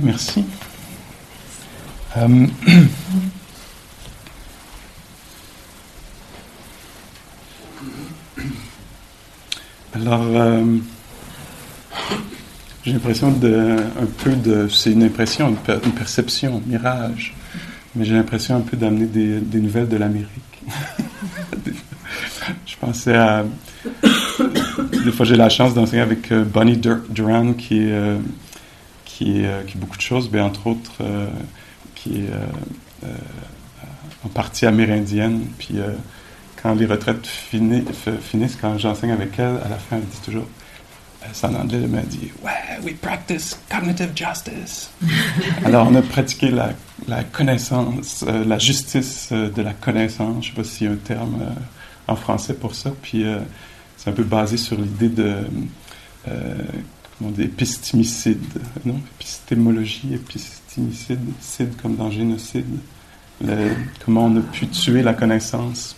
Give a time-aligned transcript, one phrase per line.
[0.00, 0.44] Merci.
[2.16, 2.46] Euh,
[9.94, 10.64] alors, euh,
[12.84, 15.56] j'ai l'impression un peu de, c'est une impression, une,
[15.92, 17.34] perception, un mirage,
[17.94, 20.28] mais j'ai l'impression un peu d'amener des, nouvelles de l'Amérique.
[22.66, 23.44] Je pensais à,
[25.04, 27.92] des fois j'ai la chance d'enseigner avec euh, Bonnie Duran qui est,
[29.16, 31.02] qui, est, euh, qui est beaucoup de choses, mais entre autres
[31.94, 32.30] qui est
[34.24, 35.46] en partie amérindienne.
[35.58, 35.76] Puis
[36.60, 40.46] quand les retraites finissent, quand j'enseigne avec elle, à la fin, elle dit toujours,
[41.32, 44.90] c'est en anglais, elle m'a dit, ouais, we practice cognitive justice.
[45.64, 46.70] Alors, on a pratiqué la,
[47.06, 50.44] la connaissance, la justice de la connaissance.
[50.44, 51.40] Je ne sais pas s'il y a un terme
[52.08, 52.90] en français pour ça.
[53.02, 53.24] Puis,
[53.96, 55.36] c'est un peu basé sur l'idée de
[57.22, 62.66] euh, épistémicide, non épistémologie, épistémicide, cide comme dans génocide,
[64.04, 65.96] comment on a pu tuer la connaissance.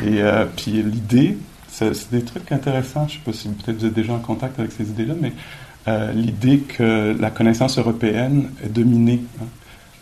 [0.00, 1.36] Et euh, puis l'idée,
[1.68, 4.58] c'est des trucs intéressants, je ne sais pas si peut-être vous êtes déjà en contact
[4.58, 5.32] avec ces idées-là, mais
[5.88, 9.22] euh, l'idée que la connaissance européenne est dominée.
[9.40, 9.46] Hein.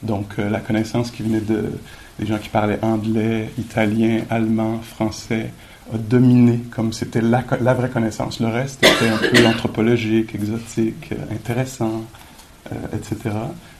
[0.02, 1.72] Donc la connaissance qui venait de,
[2.18, 5.50] des gens qui parlaient anglais, italien, allemand, français,
[5.92, 8.40] dominé, comme c'était la, la, vraie connaissance.
[8.40, 12.02] Le reste était un peu anthropologique, exotique, intéressant,
[12.72, 13.34] euh, etc.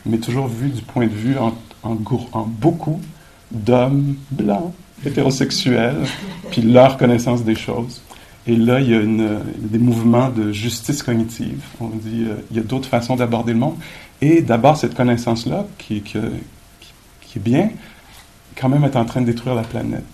[0.04, 1.98] Mais toujours vu du point de vue en, en,
[2.32, 3.00] en beaucoup
[3.50, 4.72] d'hommes blancs,
[5.04, 6.06] hétérosexuels,
[6.50, 8.02] puis leur connaissance des choses.
[8.46, 11.64] Et là, il y a une, des mouvements de justice cognitive.
[11.80, 13.76] On dit, euh, il y a d'autres façons d'aborder le monde.
[14.20, 16.18] Et d'abord, cette connaissance-là, qui, qui,
[17.20, 17.70] qui, est bien,
[18.58, 20.04] quand même est en train de détruire la planète.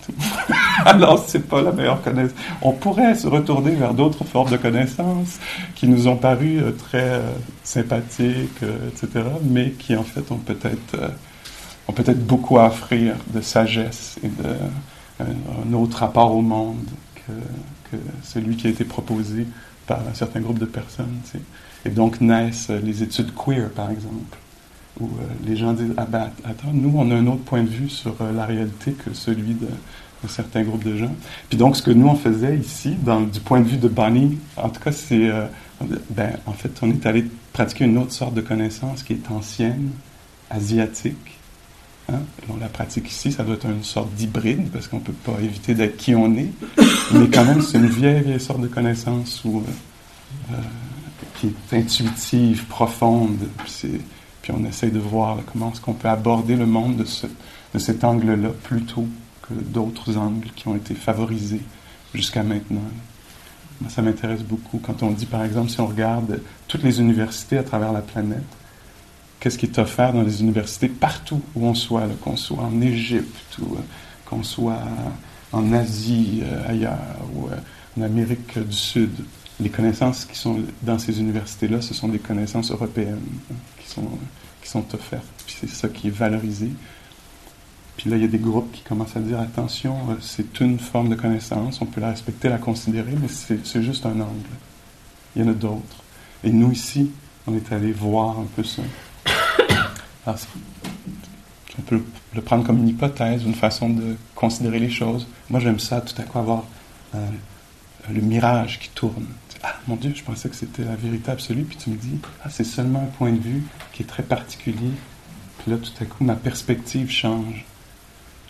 [0.85, 2.37] Alors, c'est pas la meilleure connaissance.
[2.61, 5.39] On pourrait se retourner vers d'autres formes de connaissances
[5.75, 7.31] qui nous ont paru euh, très euh,
[7.63, 10.97] sympathiques, euh, etc., mais qui en fait ont peut-être
[11.95, 14.55] peut-être beaucoup à offrir de sagesse et de
[15.19, 19.45] un autre rapport au monde que, celui qui a été proposé
[19.85, 21.19] par un certain groupe de personnes.
[21.85, 24.39] Et donc naissent les études queer, par exemple
[24.99, 25.09] où
[25.45, 28.15] les gens disent Ah ben attends, nous, on a un autre point de vue sur
[28.35, 29.67] la réalité que celui de,
[30.29, 31.13] certains groupes de gens.
[31.49, 32.95] Puis donc, ce que nous, on faisait ici,
[33.31, 35.29] du point de vue de Bonnie, en tout cas, c'est.
[35.29, 35.45] Euh,
[36.09, 39.91] ben, en fait, on est allé pratiquer une autre sorte de connaissance qui est ancienne,
[40.49, 41.39] asiatique.
[42.09, 42.19] Hein?
[42.49, 45.39] On la pratique ici, ça doit être une sorte d'hybride, parce qu'on ne peut pas
[45.41, 46.51] éviter d'être qui on est.
[47.13, 49.63] Mais quand même, c'est une vieille, vieille sorte de connaissance où,
[51.39, 53.37] qui est intuitive, profonde.
[54.43, 57.27] Puis on essaie de voir comment est-ce qu'on peut aborder le monde de, ce,
[57.73, 59.07] de cet angle-là plutôt
[59.51, 61.61] d'autres angles qui ont été favorisés
[62.13, 62.81] jusqu'à maintenant.
[63.89, 64.79] Ça m'intéresse beaucoup.
[64.79, 68.43] Quand on dit, par exemple, si on regarde toutes les universités à travers la planète,
[69.39, 73.57] qu'est-ce qui est offert dans les universités partout où on soit, qu'on soit en Égypte
[73.59, 73.79] ou euh,
[74.25, 74.79] qu'on soit
[75.51, 76.97] en Asie, euh, ailleurs,
[77.35, 77.55] ou euh,
[77.97, 79.11] en Amérique du Sud.
[79.59, 83.19] Les connaissances qui sont dans ces universités-là, ce sont des connaissances européennes
[83.93, 84.07] sont,
[84.61, 85.43] qui sont offertes.
[85.45, 86.69] Puis c'est ça qui est valorisé.
[87.97, 90.79] Puis là, il y a des groupes qui commencent à dire attention, euh, c'est une
[90.79, 94.49] forme de connaissance, on peut la respecter, la considérer, mais c'est juste un angle.
[95.35, 96.03] Il y en a d'autres.
[96.43, 97.11] Et nous, ici,
[97.47, 98.81] on est allé voir un peu ça.
[101.75, 102.03] On peut
[102.35, 105.25] le prendre comme une hypothèse, une façon de considérer les choses.
[105.49, 106.65] Moi, j'aime ça, tout à coup, avoir
[107.15, 107.27] euh,
[108.11, 109.25] le mirage qui tourne.
[109.63, 111.63] Ah, mon Dieu, je pensais que c'était la vérité absolue.
[111.63, 114.91] Puis tu me dis, ah, c'est seulement un point de vue qui est très particulier.
[115.59, 117.65] Puis là, tout à coup, ma perspective change.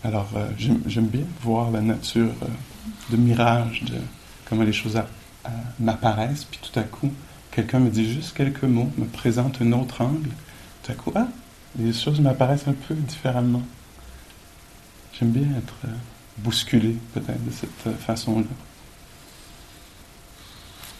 [0.05, 2.47] Alors, euh, j'aime bien voir la nature euh,
[3.09, 3.95] de mirage, de
[4.45, 5.01] comment les choses
[5.79, 6.43] m'apparaissent.
[6.43, 7.11] Puis tout à coup,
[7.51, 10.29] quelqu'un me dit juste quelques mots, me présente un autre angle.
[10.83, 11.27] Tout à coup, ah,
[11.79, 13.61] les choses m'apparaissent un peu différemment.
[15.17, 15.91] J'aime bien être euh,
[16.39, 18.45] bousculé, peut-être, de cette façon-là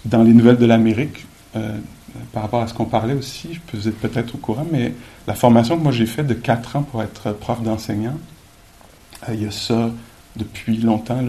[0.05, 1.25] dans les nouvelles de l'Amérique,
[2.33, 4.93] par rapport à ce qu'on parlait aussi, vous êtes peut-être au courant, mais
[5.27, 8.17] la formation que moi j'ai faite de 4 ans pour être prof d'enseignant,
[9.29, 9.89] il y a ça
[10.35, 11.19] depuis longtemps.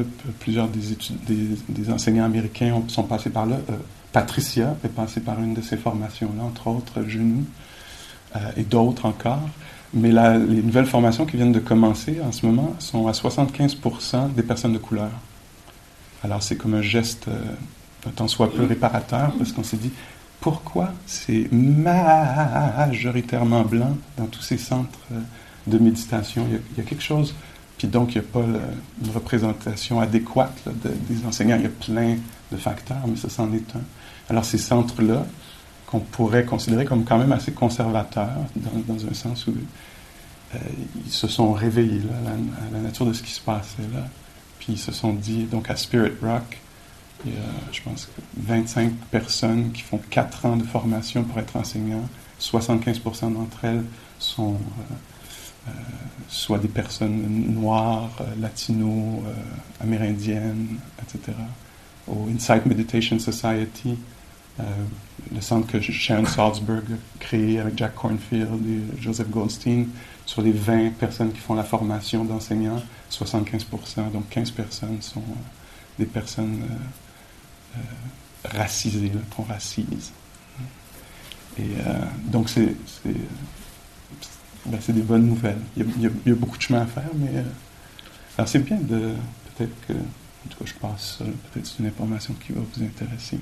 [0.41, 3.57] plusieurs des, enseignants américains sont passés par là.
[3.71, 3.77] Euh,
[4.13, 7.45] Patricia est passée par une de ces formations-là, entre autres Genou,
[8.57, 9.43] et d'autres encore.
[9.93, 14.43] Mais les nouvelles formations qui viennent de commencer en ce moment sont à 75% des
[14.45, 15.11] personnes de couleur.
[16.23, 17.29] Alors c'est comme un geste
[18.11, 19.93] tant soit peu réparateur, parce qu'on s'est dit,
[20.41, 25.21] pourquoi c'est majoritairement blanc dans tous ces centres euh,
[25.67, 26.47] de méditation?
[26.51, 27.35] Il y a, quelque chose,
[27.79, 30.57] puis donc il n'y a pas une représentation adéquate
[31.09, 31.57] des enseignants.
[31.57, 32.17] Il y a plein
[32.53, 33.83] de facteurs, mais ça c'en est un.
[34.29, 35.27] Alors ces centres-là,
[35.87, 39.53] qu'on pourrait considérer comme quand même assez conservateurs, dans, un sens où
[40.55, 40.59] euh,
[41.05, 44.07] ils se sont réveillés là, à, la, nature de ce qui se passait là.
[44.59, 46.59] Puis ils se sont dit, donc à Spirit Rock,
[47.27, 51.57] il y a, je pense, 25 personnes qui font 4 ans de formation pour être
[51.57, 52.09] enseignants.
[52.41, 53.85] 75% d'entre elles
[54.19, 54.95] sont euh,
[56.29, 59.23] soit des personnes noires, latino,
[59.81, 61.37] amérindiennes, etc.
[62.07, 63.97] Au Insight Meditation Society,
[64.59, 69.87] le centre que Sharon Salzberg a créé avec Jack Cornfield et Joseph Goldstein,
[70.27, 75.99] sur les 20 personnes qui font la formation d'enseignants, 75%, donc 15 personnes sont euh,
[75.99, 80.13] des personnes euh, euh, racisées, qu'on racise.
[81.57, 81.69] Et
[82.27, 82.75] donc, c'est
[84.67, 85.61] ben, des bonnes nouvelles.
[85.77, 87.43] Il y, a, beaucoup de chemin à faire, mais
[88.37, 89.13] alors c'est bien de
[89.57, 92.83] peut-être que, en tout cas, je passe ça, peut-être c'est une information qui va vous
[92.83, 93.39] intéresser.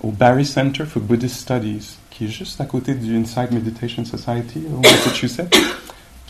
[0.00, 4.62] Au Barry Center for Buddhist Studies, qui est juste à côté du Inside Meditation Society
[4.72, 5.54] au Massachusetts.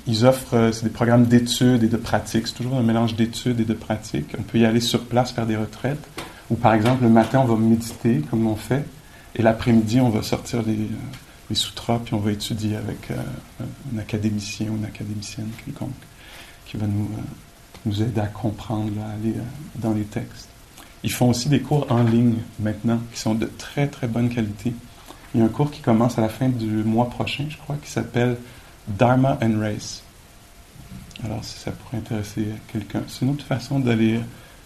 [0.06, 2.49] Ils offrent euh, des programmes d'études et de pratiques.
[2.49, 4.35] C'est toujours un mélange d'études et de pratiques.
[4.38, 6.06] On peut y aller sur place faire des retraites.
[6.50, 8.85] Ou par exemple, le matin, on va méditer, comme on fait,
[9.35, 13.17] et l'après-midi, on va sortir les, euh, les sutras, puis on va étudier avec euh,
[13.94, 15.91] un académicien ou une académicienne quelconque
[16.67, 17.11] qui va nous,
[17.87, 19.35] nous aider à comprendre, à aller
[19.76, 20.49] dans les textes.
[21.02, 24.73] Ils font aussi des cours en ligne maintenant, qui sont de très très bonne qualité.
[25.35, 27.76] Il y a un cours qui commence à la fin du mois prochain, je crois,
[27.82, 28.38] qui s'appelle
[28.88, 30.02] Dharma and Race.
[31.23, 34.20] Alors, si ça pourrait intéresser quelqu'un, c'est une autre façon d'aller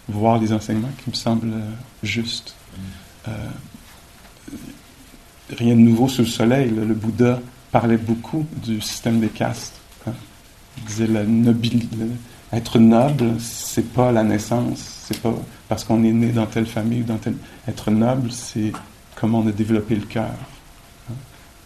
[0.07, 1.71] voir les enseignements qui me semble euh,
[2.03, 2.55] juste.
[3.27, 3.31] Euh,
[5.57, 6.69] rien de nouveau sous le soleil.
[6.69, 7.39] Le Bouddha
[7.71, 9.79] parlait beaucoup du système des castes.
[10.07, 10.13] Hein.
[10.77, 11.09] Il disait
[12.51, 15.33] être noble, c'est pas la naissance, c'est pas
[15.67, 17.35] parce qu'on est né dans telle famille ou dans telle.
[17.67, 18.71] Être noble, c'est
[19.15, 20.33] comment on a développé le cœur.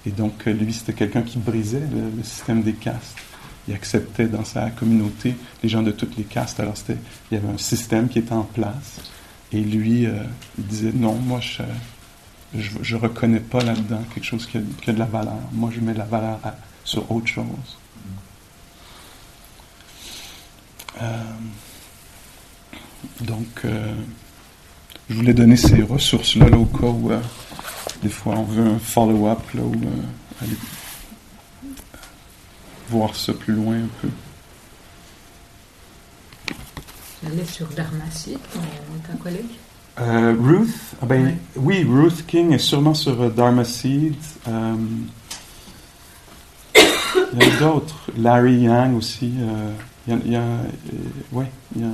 [0.05, 3.15] Et donc, euh, lui, c'était quelqu'un qui brisait le, système des castes.
[3.69, 6.59] Il acceptait dans sa communauté les gens de toutes les castes.
[6.59, 6.97] Alors, il
[7.35, 8.99] y avait un système qui était en place.
[9.53, 10.23] Et lui, euh,
[10.57, 11.63] il disait non, moi, je
[12.53, 15.39] ne reconnais pas là-dedans quelque chose qui a, de la valeur.
[15.51, 16.39] Moi, je mets de la valeur
[16.83, 17.47] sur autre chose.
[21.01, 21.23] Euh,
[23.21, 23.65] donc,
[25.09, 27.11] je voulais donner ces ressources-là au cas où
[28.03, 30.57] des fois, on veut un follow-up, là, euh, aller
[32.89, 34.09] voir ça plus loin un peu.
[37.25, 39.45] Aller sur Dharmacy, ton, collègue
[39.99, 44.15] euh, Ruth, ah ben, oui, Ruth King est sûrement sur euh, Dharma Seed.
[44.47, 44.75] Euh,
[47.33, 48.09] il y a d'autres.
[48.17, 49.33] Larry Yang aussi.
[50.07, 50.41] il y a,
[51.31, 51.45] ouais,
[51.75, 51.91] il y a,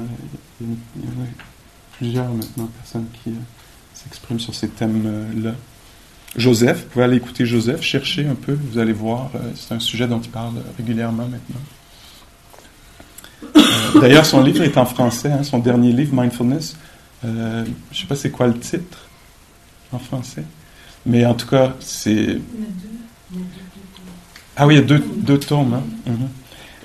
[1.97, 3.33] plusieurs maintenant personnes qui
[3.93, 5.51] s'expriment sur ces thèmes-là.
[6.37, 10.07] Joseph, vous pouvez aller écouter Joseph, chercher un peu, vous allez voir, c'est un sujet
[10.07, 11.59] dont il parle régulièrement maintenant.
[13.99, 16.77] D'ailleurs, son livre est en français, hein, son dernier livre, Mindfulness.
[17.25, 19.07] Euh, je sais pas c'est quoi le titre
[19.91, 20.43] en français,
[21.05, 22.39] mais en tout cas, c'est...
[24.55, 25.73] Ah oui, il y a deux, deux tomes.
[25.73, 25.83] Hein.
[26.05, 26.29] Mhm.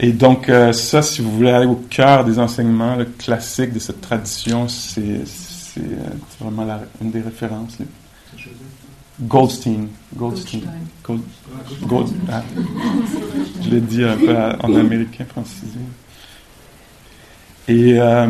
[0.01, 4.01] Et donc, ça, si vous voulez aller au cœur des enseignements le classiques de cette
[4.01, 5.23] tradition, c'est
[6.41, 6.67] vraiment
[7.01, 7.79] une des références.
[9.21, 9.89] Goldstein.
[10.17, 10.63] Goldstein.
[11.03, 12.43] Gold, ah.
[13.62, 15.79] je l'ai dit un peu en américain francisé.
[17.69, 18.26] Et euh,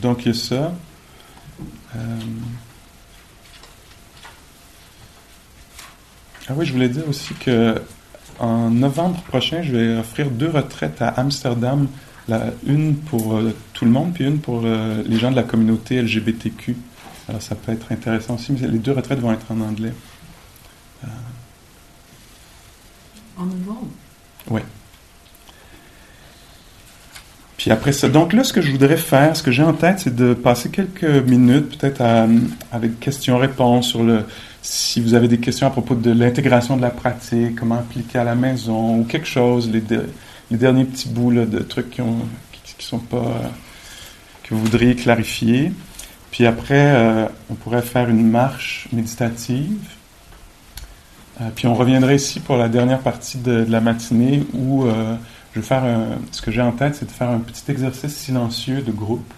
[0.00, 0.74] donc, il y a ça.
[1.94, 2.18] Euh,
[6.48, 7.80] ah oui, je voulais dire aussi que
[8.38, 11.86] en novembre prochain, je vais offrir deux retraites à Amsterdam,
[12.28, 16.00] la, une pour euh, tout le monde, puis une pour les gens de la communauté
[16.00, 16.76] LGBTQ.
[17.28, 19.92] Alors ça peut être intéressant aussi, mais les deux retraites vont être en anglais.
[21.04, 21.06] Euh,
[23.38, 23.88] en novembre?
[24.50, 24.60] Oui.
[27.62, 30.00] Puis après ça, donc là, ce que je voudrais faire, ce que j'ai en tête,
[30.00, 32.02] c'est de passer quelques minutes, peut-être
[32.72, 34.24] avec questions-réponses sur le,
[34.62, 38.24] si vous avez des questions à propos de l'intégration de la pratique, comment appliquer à
[38.24, 39.80] la maison, ou quelque chose, les,
[40.58, 42.26] derniers petits bouts de trucs qui ont,
[42.64, 43.40] qui, sont pas,
[44.42, 45.70] que vous voudriez clarifier.
[46.32, 49.78] Puis après, euh, on pourrait faire une marche méditative.
[51.40, 55.14] Euh, puis on reviendrait ici pour la dernière partie de, la matinée où euh,
[55.54, 55.84] je vais faire
[56.30, 59.32] ce que j'ai en tête, c'est de faire un petit exercice silencieux de groupe.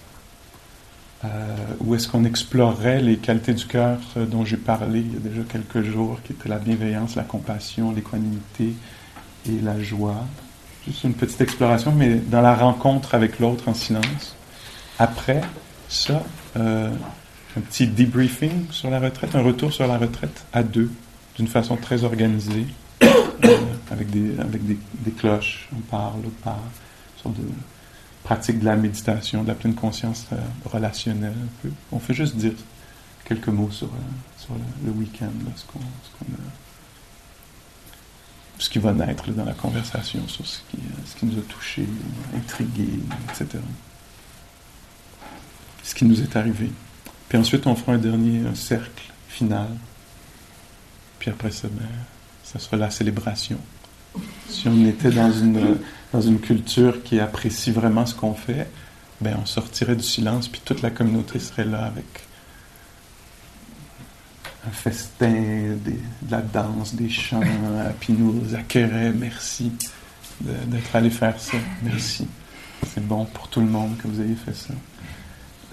[1.80, 5.42] où est-ce qu'on explorerait les qualités du cœur dont j'ai parlé il y a déjà
[5.42, 8.74] quelques jours, qui étaient la bienveillance, la compassion, l'équanimité
[9.46, 10.24] et la joie.
[10.86, 14.36] Juste une petite exploration, mais dans la rencontre avec l'autre en silence.
[14.98, 15.40] Après
[15.88, 16.22] ça,
[16.56, 16.90] euh,
[17.56, 20.90] un petit debriefing sur la retraite, un retour sur la retraite à deux,
[21.36, 22.83] d'une façon très organisée, euh,
[23.90, 26.58] avec, des, avec des, des, cloches, on parle, on parle,
[27.16, 27.42] sur de
[28.22, 31.70] pratique de la méditation, de la pleine conscience euh, relationnelle un peu.
[31.92, 32.54] On fait juste dire
[33.24, 36.36] quelques mots sur, euh, sur le, week-end, ce, qu'on, ce, a,
[38.58, 41.88] ce, qui va naître dans la conversation, sur ce qui, ce qui nous a touchés,
[42.34, 43.62] intrigués, etc.
[45.82, 46.70] Ce qui nous est arrivé.
[47.28, 49.68] Puis ensuite, on fera un dernier cercle final.
[51.18, 51.86] Puis après ça, ben,
[52.44, 53.58] ça sera la célébration.
[54.48, 55.78] Si on était dans une,
[56.12, 58.68] dans une culture qui apprécie vraiment ce qu'on fait,
[59.20, 62.04] ben on sortirait du silence, puis toute la communauté serait là avec
[64.66, 67.40] un festin, de la danse, des chants,
[68.00, 69.12] puis nous accueillerait.
[69.12, 69.72] Merci
[70.40, 71.56] d'être allé faire ça.
[71.82, 72.26] Merci.
[72.92, 74.74] C'est bon pour tout le monde que vous ayez fait ça.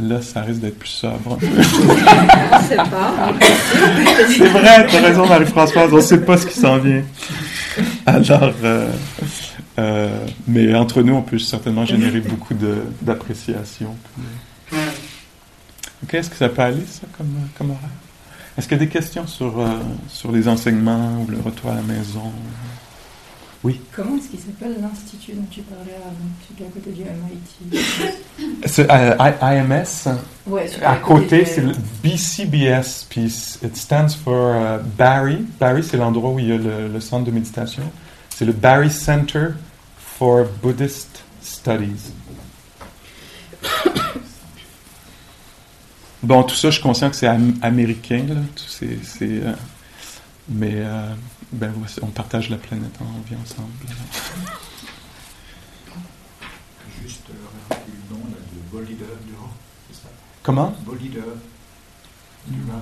[0.01, 1.37] Là, ça risque d'être plus sobre.
[2.67, 3.33] C'est pas.
[4.27, 7.03] C'est vrai, tu as raison, Marie-Françoise, on ne sait pas ce qui s'en vient.
[8.05, 8.87] Alors, euh,
[9.79, 12.55] euh, mais entre nous, on peut certainement générer beaucoup
[13.01, 13.95] d'appréciation.
[16.03, 17.89] Ok, est-ce que ça peut aller, ça, comme, comme horaire?
[18.57, 19.67] Est-ce qu'il y a des questions sur, euh,
[20.07, 22.31] sur les enseignements ou le retour à la maison?
[23.63, 23.79] Oui.
[23.95, 26.15] Comment est-ce qu'il s'appelle l'institut dont tu parlais avant
[26.47, 27.79] Tu es à côté du MIT.
[28.65, 30.17] C'est euh, IMS.
[30.47, 33.25] Ouais, à côté, c'est le BCBS, puis
[33.63, 35.45] it stands for uh, Barry.
[35.59, 37.83] Barry, c'est l'endroit où il y a le, le centre de méditation.
[38.29, 39.49] C'est le Barry Center
[39.97, 42.13] for Buddhist Studies.
[46.23, 47.27] Bon, tout ça, je suis conscient que c'est
[47.61, 48.35] américain, là.
[48.55, 49.53] C'est, euh,
[50.49, 51.13] mais euh,
[51.51, 53.71] ben, on partage la planète, hein, on vit ensemble.
[57.01, 59.51] Juste euh, le nom là, de Bollider Durand,
[59.89, 60.09] c'est ça?
[60.43, 60.73] Comment?
[60.85, 61.21] Bollider
[62.47, 62.81] Durand.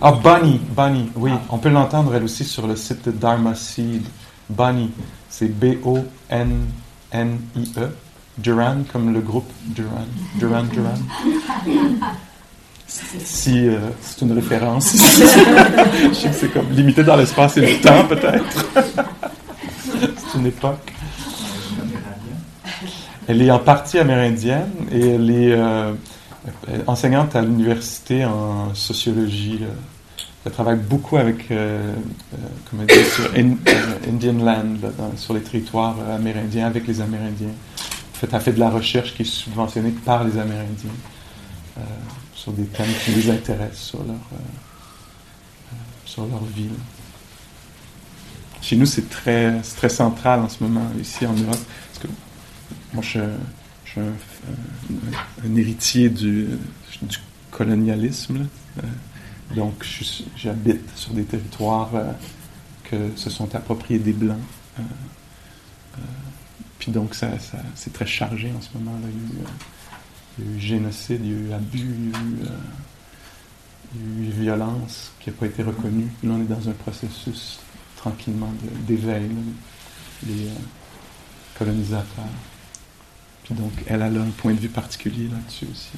[0.00, 1.30] Ah, Bunny, Bunny, oui.
[1.34, 1.40] Ah.
[1.50, 4.04] On peut l'entendre elle aussi sur le site de Dharma Seed.
[4.50, 4.90] Bunny,
[5.28, 6.58] c'est B-O-N-N-I-E.
[8.38, 10.06] Duran, comme le groupe Duran.
[10.36, 10.94] Duran, Duran.
[13.24, 14.92] Si euh, c'est une référence.
[14.96, 18.66] Je sais que c'est comme limité dans l'espace et le temps, peut-être.
[19.94, 20.92] c'est une époque.
[23.26, 25.92] Elle est en partie amérindienne et elle est euh,
[26.86, 29.60] enseignante à l'université en sociologie.
[29.62, 29.72] Euh,
[30.44, 31.46] elle travaille beaucoup avec,
[32.68, 37.46] comment dire, sur Indian Land, sur les territoires amérindiens, avec les Amérindiens.
[37.46, 40.90] En fait, elle fait de la recherche qui est subventionnée par les Amérindiens
[42.42, 44.38] sur des thèmes qui les intéressent sur leur, euh,
[46.18, 46.68] euh.
[48.60, 51.60] Chez nous, c'est très, central en ce moment, ici en Europe.
[51.92, 52.08] Parce que
[52.92, 53.20] moi, je,
[53.84, 56.48] suis un, héritier du,
[57.52, 58.48] colonialisme.
[58.78, 58.82] Euh,
[59.54, 59.86] donc,
[60.36, 61.90] j'habite sur des territoires
[62.82, 64.38] que se sont appropriés des Blancs.
[66.80, 67.30] puis donc, ça,
[67.76, 68.98] c'est très chargé en ce moment.
[69.00, 69.08] Là.
[70.38, 74.30] Il y a eu génocide, il y a eu abus, il y a eu, euh,
[74.42, 76.08] violence qui n'a pas été reconnue.
[76.22, 77.60] Là, on est dans un processus
[77.96, 78.52] tranquillement
[78.86, 79.30] d'éveil,
[80.26, 80.52] les euh,
[81.58, 82.24] colonisateurs.
[83.44, 85.90] Puis donc, elle, a un point de vue particulier là-dessus aussi.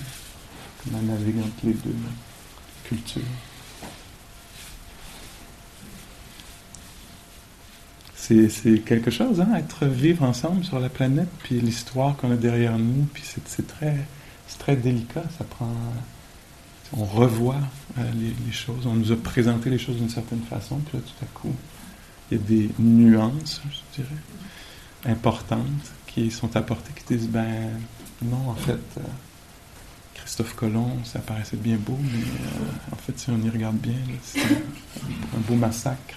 [0.82, 1.94] Comment naviguer entre les deux
[2.84, 3.22] cultures.
[8.16, 12.78] c'est quelque chose, hein, être vivre ensemble sur la planète, puis l'histoire qu'on a derrière
[12.78, 13.96] nous, puis c'est très
[14.46, 15.72] c'est très délicat, ça prend.
[16.96, 17.60] On revoit
[17.98, 18.10] euh,
[18.46, 21.28] les, choses, on nous a présenté les choses d'une certaine façon, puis là, tout à
[21.38, 21.54] coup,
[22.30, 24.14] il y a des nuances, je dirais,
[25.06, 27.70] importantes qui sont apportées, qui disent ben
[28.22, 29.02] non, en fait, euh,
[30.14, 33.98] Christophe Colomb, ça paraissait bien beau, mais euh, en fait, si on y regarde bien,
[34.22, 36.16] c'est un, beau massacre,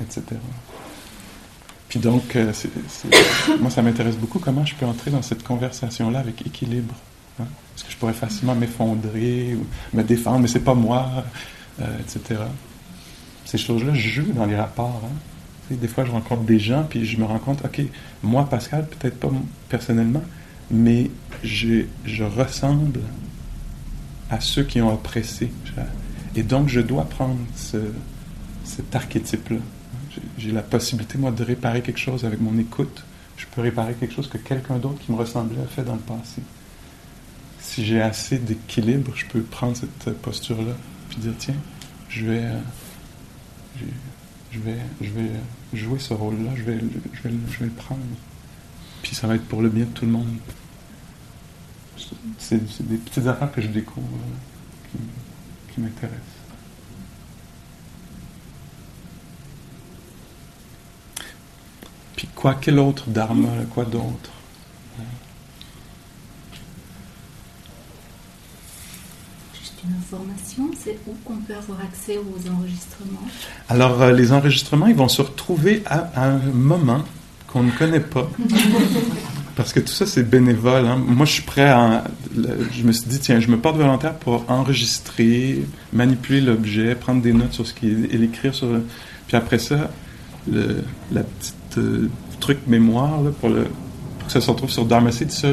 [0.00, 0.22] etc.
[1.92, 2.50] Puis donc, euh,
[3.60, 6.94] moi, ça m'intéresse beaucoup comment je peux entrer dans cette conversation-là avec équilibre.
[7.38, 7.44] Hein?
[7.74, 11.06] Parce que je pourrais facilement m'effondrer ou me défendre, mais c'est pas moi,
[11.82, 12.40] euh, etc.
[13.44, 15.02] Ces choses-là je joue dans les rapports.
[15.04, 15.74] Hein?
[15.76, 17.82] Des fois, je rencontre des gens, puis je me rends compte, OK,
[18.22, 19.28] moi, Pascal, peut-être pas
[19.68, 20.22] personnellement,
[20.70, 21.10] mais
[21.44, 23.00] je, je ressemble
[24.30, 25.52] à ceux qui ont oppressé.
[26.36, 27.76] Et donc, je dois prendre ce,
[28.64, 29.58] cet archétype-là
[30.38, 33.04] j'ai la possibilité, moi, de réparer quelque chose avec mon écoute.
[33.36, 36.00] Je peux réparer quelque chose que quelqu'un d'autre qui me ressemblait a fait dans le
[36.00, 36.42] passé.
[37.60, 40.74] Si j'ai assez d'équilibre, je peux prendre cette posture-là
[41.08, 41.54] puis dire tiens,
[42.08, 42.58] je vais, euh,
[44.50, 45.30] je vais, je vais
[45.74, 48.00] jouer ce rôle-là, je vais, je, vais, je vais le prendre.
[49.02, 50.28] Puis ça va être pour le bien de tout le monde.
[52.38, 54.98] c'est des petites affaires que je découvre euh,
[55.68, 56.18] qui, qui m'intéressent.
[62.16, 64.30] Puis quoi, quel autre dharma, quoi d'autre?
[69.60, 73.28] Juste une information, c'est où qu'on peut avoir accès aux enregistrements?
[73.68, 77.04] Alors, euh, les enregistrements, ils vont se retrouver à, à un moment
[77.46, 78.28] qu'on ne connaît pas.
[79.54, 80.86] Parce que tout ça, c'est bénévole.
[80.86, 80.96] hein.
[80.96, 82.04] Moi, je suis prêt à.
[82.34, 87.32] Je me suis dit, tiens, je me porte volontaire pour enregistrer, manipuler l'objet, prendre des
[87.34, 88.66] notes sur ce qui est et l'écrire sur.
[89.28, 89.90] Puis après ça,
[90.50, 90.82] le,
[91.12, 92.08] la petite euh,
[92.42, 93.64] truc mémoire pour, le,
[94.26, 95.52] que ça se retrouve sur Dharma Seed, ça,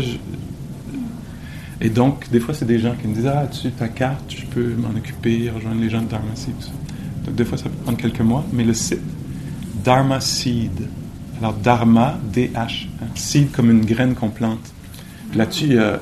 [1.81, 4.45] et donc, des fois, c'est des gens qui me disent Ah, tu ta carte, je
[4.45, 6.55] peux m'en occuper, rejoindre les gens de Dharma Seed.
[7.25, 9.01] Donc, des fois, ça peut prendre quelques mois, mais le site,
[9.83, 10.87] Dharma Seed.
[11.39, 14.73] Alors, Dharma, D-H, hein, seed comme une graine qu'on plante.
[15.33, 16.01] Là-dessus, il y a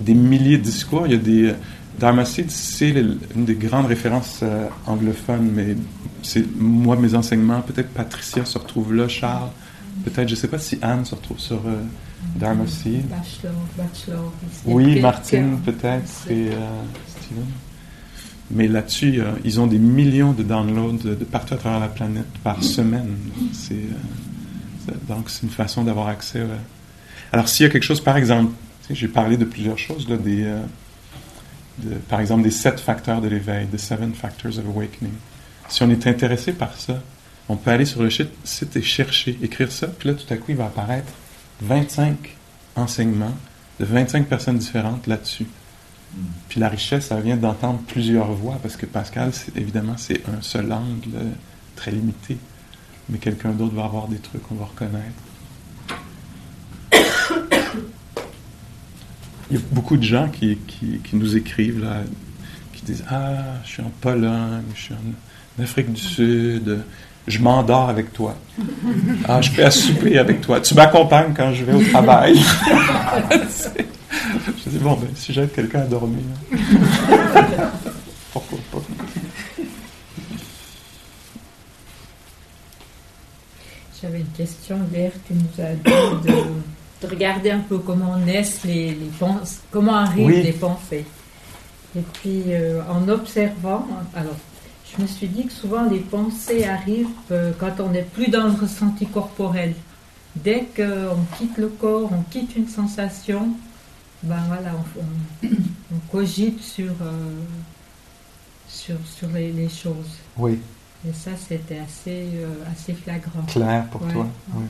[0.00, 1.06] des milliers de discours.
[1.06, 1.54] Il y a des.
[1.98, 2.90] Dharma Seed, c'est
[3.34, 5.74] une des grandes références euh, anglophones, mais
[6.22, 7.62] c'est moi, mes enseignements.
[7.62, 9.48] Peut-être Patricia se retrouve là, Charles.
[10.04, 11.82] Peut-être, je ne sais pas si Anne se retrouve sur euh,
[12.36, 13.06] Dharma Seed.
[13.08, 14.32] Bachelor, bachelor.
[14.66, 17.44] Oui, Martine, peut-être, c'est euh, Steven.
[18.50, 21.88] Mais là-dessus, euh, ils ont des millions de downloads de, de partout à travers la
[21.88, 23.16] planète par semaine.
[23.52, 26.40] C'est, euh, donc, c'est une façon d'avoir accès.
[26.42, 26.48] ouais.
[27.32, 28.52] Alors, s'il y a quelque chose, par exemple,
[28.88, 30.60] j'ai parlé de plusieurs choses, là, des, euh,
[31.78, 35.12] de- par exemple, des sept facteurs de l'éveil, the seven factors of awakening.
[35.68, 37.02] Si on est intéressé par ça,
[37.48, 40.46] on peut aller sur le site, et chercher, écrire ça, puis là, tout à coup,
[40.48, 41.12] il va apparaître
[41.60, 42.36] 25
[42.74, 43.34] enseignements
[43.78, 45.46] de 25 personnes différentes là-dessus.
[46.48, 50.40] Puis la richesse, ça vient d'entendre plusieurs voix, parce que Pascal, c'est, évidemment, c'est un
[50.40, 51.30] seul angle euh,
[51.76, 52.38] très limité.
[53.08, 55.04] Mais quelqu'un d'autre va avoir des trucs qu'on va reconnaître.
[59.50, 62.02] Il y a beaucoup de gens qui, qui, qui nous écrivent, là,
[62.72, 66.82] qui disent Ah, je suis en Pologne, je suis en Afrique du Sud,
[67.26, 68.34] je m'endors avec toi.
[69.28, 70.60] Ah, je fais à souper avec toi.
[70.60, 72.38] Tu m'accompagnes quand je vais au travail.
[74.64, 76.22] Je dis, bon, ben, si j'aide quelqu'un à dormir,
[78.32, 78.78] pourquoi pas?
[84.00, 88.62] J'avais une question hier, tu nous as dit de, de regarder un peu comment naissent
[88.64, 90.42] les, les pensées, comment arrivent Oui.
[90.42, 91.04] les pensées.
[91.96, 94.36] Et puis euh, en observant, alors
[94.96, 98.44] je me suis dit que souvent les pensées arrivent euh, quand on n'est plus dans
[98.44, 99.74] le ressenti corporel.
[100.36, 103.48] Dès qu'on quitte le corps, on quitte une sensation,
[104.22, 105.48] ben voilà, on, on-
[105.94, 107.12] on cogite sur, euh,
[108.68, 110.18] sur, sur les, les choses.
[110.36, 110.58] Oui,
[111.08, 113.42] Et ça, c'était assez, euh, assez flagrant.
[113.46, 114.12] clair pour Ouais.
[114.12, 114.26] toi.
[114.54, 114.64] oui.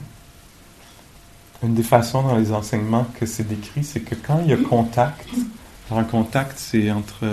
[1.62, 4.56] Une des façons dans les enseignements que c'est décrit, c'est que quand il y a
[4.58, 5.26] contact,
[5.90, 7.24] un contact, c'est entre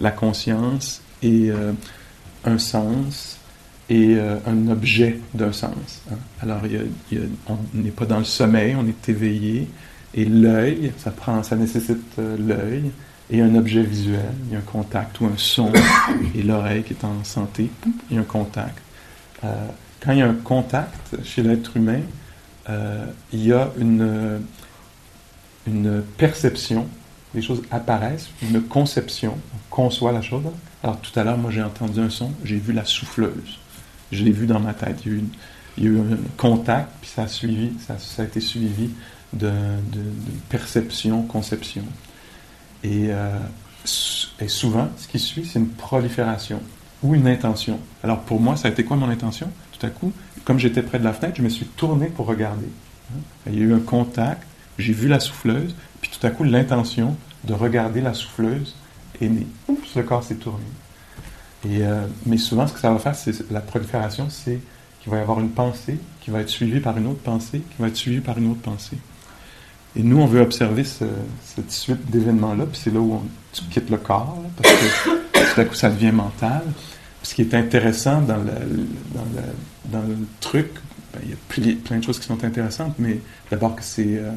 [0.00, 1.72] la conscience et euh,
[2.44, 3.38] un sens
[3.88, 6.02] et euh, un objet d'un sens.
[6.10, 6.16] hein.
[6.40, 6.60] Alors,
[7.48, 9.68] on n'est pas dans le sommeil, on est éveillé,
[10.14, 12.90] et l'œil, ça, prend, ça nécessite euh, l'œil,
[13.30, 15.72] et un objet visuel, il y a un contact ou un son,
[16.34, 17.70] et l'oreille qui est en santé,
[18.10, 18.78] il y a un contact.
[19.44, 19.66] Euh,
[20.00, 22.00] quand il y a un contact chez l'être humain,
[23.32, 24.42] il y a une
[26.16, 26.86] perception,
[27.34, 30.44] les choses apparaissent, une conception, on conçoit la chose.
[30.82, 33.58] Alors tout à l'heure, moi j'ai entendu un son, j'ai vu la souffleuse.
[34.10, 35.04] Je l'ai vu dans ma tête.
[35.06, 35.24] Il
[35.78, 38.90] y a eu, un contact, puis ça a suivi, ça, a été suivi
[39.32, 39.50] de
[40.48, 41.84] perception, conception.
[42.84, 43.38] Et, euh,
[44.40, 46.60] et souvent, ce qui suit, c'est une prolifération
[47.02, 47.78] ou une intention.
[48.02, 49.50] Alors pour moi, ça a été quoi mon intention?
[49.78, 50.12] Tout à coup,
[50.44, 52.68] comme j'étais près de la fenêtre, je me suis tourné pour regarder.
[53.12, 53.20] Hein?
[53.48, 54.42] Il y a eu un contact,
[54.78, 58.74] j'ai vu la souffleuse, puis tout à coup, l'intention de regarder la souffleuse
[59.28, 59.46] née.
[59.68, 60.64] Oups, le corps s'est tourné.
[61.66, 64.58] Euh, mais souvent, ce que ça va faire, c'est la prolifération, c'est
[65.00, 67.80] qu'il va y avoir une pensée qui va être suivie par une autre pensée, qui
[67.82, 68.98] va être suivie par une autre pensée.
[69.94, 71.04] Et nous, on veut observer ce-
[71.44, 75.10] cette suite d'événements-là, puis c'est là où on, tu quittes le corps, parce que
[75.54, 76.62] tout à coup, ça devient mental.
[77.22, 80.68] Ce qui est intéressant dans le, truc,
[81.12, 83.18] ben, il y a plein de choses qui sont intéressantes, mais
[83.50, 84.30] d'abord que c'est, euh,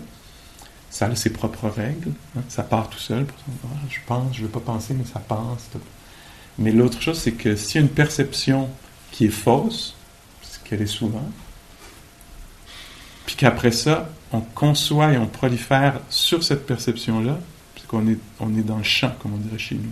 [0.95, 3.25] ça a ses propres règles, hein, ça part tout seul.
[3.65, 5.67] Ah, je pense, je ne veux pas penser, mais ça pense.
[6.57, 8.69] Mais l'autre chose, c'est que s'il y a une perception
[9.11, 9.97] qui est fausse,
[10.41, 11.29] ce qu'elle est souvent,
[13.25, 17.39] puis qu'après ça, on conçoit et on prolifère sur cette perception-là,
[17.73, 19.91] parce qu'on est, on est dans le champ, comme on dirait chez nous.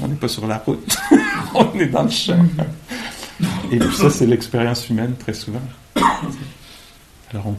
[0.00, 0.96] On n'est pas sur la route,
[1.54, 2.44] on est dans le champ.
[3.70, 5.62] Et puis ça, c'est l'expérience humaine très souvent.
[7.30, 7.56] Alors on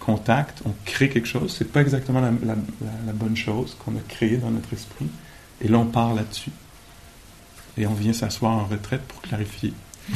[0.00, 1.54] contact, on crée quelque chose.
[1.56, 2.54] C'est pas exactement la, la,
[3.06, 5.08] la bonne chose qu'on a créée dans notre esprit.
[5.60, 6.52] Et là, on part là-dessus.
[7.76, 9.72] Et on vient s'asseoir en retraite pour clarifier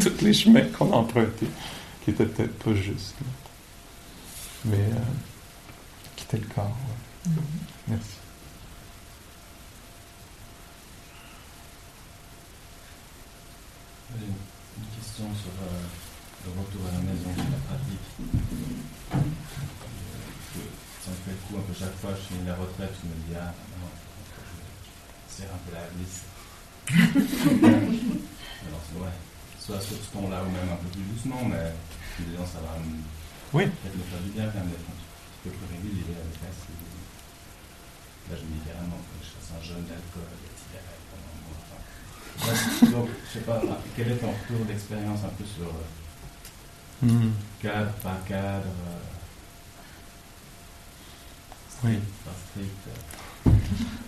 [0.00, 1.48] tous les chemins qu'on a empruntés,
[2.04, 3.16] qui étaient peut-être pas justes.
[4.64, 4.98] Mais euh,
[6.16, 6.76] quitter le corps.
[7.26, 7.32] Ouais.
[7.32, 7.88] Mm-hmm.
[7.88, 8.16] Merci.
[14.18, 16.05] Une question sur euh,
[16.46, 18.06] le retour à la maison, sur la pratique.
[19.14, 19.18] Euh,
[21.02, 23.14] ça me fait le coup un peu chaque fois, je finis la retraite, je me
[23.26, 23.50] dis, ah
[23.82, 26.22] non, je serre un peu la vis.
[28.66, 29.16] Alors, ouais,
[29.58, 32.78] soit sur ce ton-là ou même un peu plus doucement, mais en disant, ça va
[33.52, 33.66] oui.
[33.66, 36.50] peut-être me faire du bien quand même d'être un petit peu plus régulier avec la
[38.26, 41.42] Là, je me dis carrément que je fasse un jeûne d'alcool, de cigarettes pendant un
[41.46, 41.62] mois.
[41.62, 42.58] Enfin,
[42.90, 43.62] donc, je sais pas,
[43.94, 46.05] quel est ton retour d'expérience un peu sur euh,
[47.62, 48.96] Cadre, pas cadre, euh,
[51.84, 51.98] Oui.
[52.50, 52.70] strict
[53.46, 53.50] euh.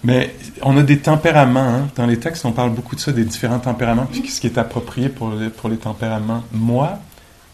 [0.05, 1.61] Mais on a des tempéraments.
[1.61, 1.89] hein.
[1.97, 4.59] Dans les textes, on parle beaucoup de ça, des différents tempéraments, puis ce qui est
[4.59, 6.45] approprié pour les, pour les tempéraments.
[6.53, 6.99] Moi,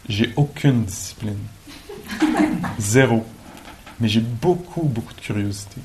[0.08, 1.38] j'ai aucune discipline.
[2.78, 3.24] Zéro.
[4.00, 5.80] Mais j'ai beaucoup, beaucoup de curiosité.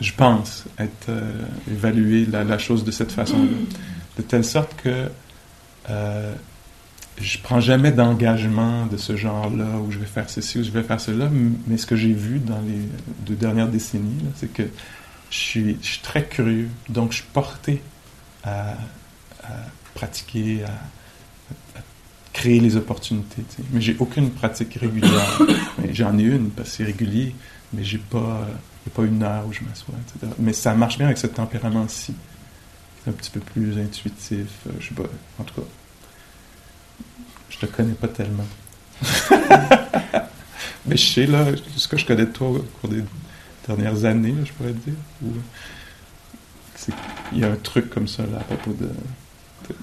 [0.00, 3.44] Je pense être euh, évaluer la, la chose de cette façon-là.
[4.16, 5.08] De telle sorte que
[5.90, 6.34] euh,
[7.20, 10.82] je prends jamais d'engagement de ce genre-là, où je vais faire ceci, ou je vais
[10.82, 11.30] faire cela.
[11.66, 12.80] Mais ce que j'ai vu dans les
[13.26, 14.64] deux dernières décennies, c'est que
[15.30, 16.68] je suis, très curieux.
[16.88, 17.82] Donc, je suis porté
[18.44, 18.74] à,
[19.94, 21.80] pratiquer, à,
[22.32, 23.42] créer les opportunités.
[23.48, 23.62] tu sais.
[23.72, 25.42] Mais j'ai aucune pratique régulière.
[25.92, 27.34] J'en ai une parce que c'est régulier,
[27.72, 28.48] mais j'ai pas,
[28.94, 29.94] pas une heure où je m'assois.
[30.38, 32.14] Mais ça marche bien avec ce tempérament-ci.
[33.06, 34.46] Un petit peu plus intuitif.
[34.66, 35.02] euh, je sais pas.
[35.40, 35.66] En tout cas,
[37.52, 38.46] je te connais pas tellement.
[40.86, 43.02] mais je sais, là, ce que je connais de toi au cours des
[43.66, 44.94] dernières années, je pourrais te dire.
[46.76, 46.92] C'est-
[47.32, 48.88] il y a un truc comme ça là, à propos de.